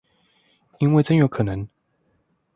[0.79, 1.69] 因為真有可能